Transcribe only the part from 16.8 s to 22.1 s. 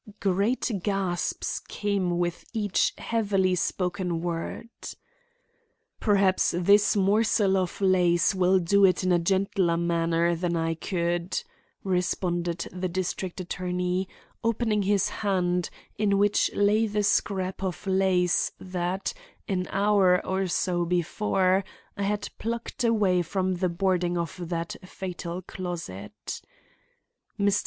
the scrap of lace that, an hour or so before, I